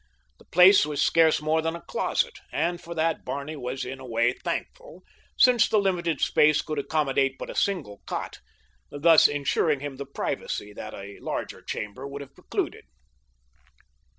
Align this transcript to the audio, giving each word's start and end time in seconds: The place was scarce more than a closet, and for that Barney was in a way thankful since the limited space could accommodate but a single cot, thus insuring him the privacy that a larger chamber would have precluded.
The 0.39 0.45
place 0.45 0.83
was 0.83 0.99
scarce 0.99 1.43
more 1.43 1.61
than 1.61 1.75
a 1.75 1.81
closet, 1.81 2.39
and 2.51 2.81
for 2.81 2.95
that 2.95 3.23
Barney 3.23 3.55
was 3.55 3.85
in 3.85 3.99
a 3.99 4.03
way 4.03 4.33
thankful 4.33 5.03
since 5.37 5.69
the 5.69 5.77
limited 5.77 6.19
space 6.21 6.63
could 6.63 6.79
accommodate 6.79 7.37
but 7.37 7.51
a 7.51 7.55
single 7.55 8.01
cot, 8.07 8.39
thus 8.89 9.27
insuring 9.27 9.79
him 9.79 9.97
the 9.97 10.07
privacy 10.07 10.73
that 10.73 10.95
a 10.95 11.19
larger 11.19 11.61
chamber 11.61 12.07
would 12.07 12.21
have 12.23 12.33
precluded. 12.33 12.85